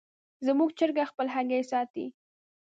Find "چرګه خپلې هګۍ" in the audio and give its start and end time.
0.77-1.61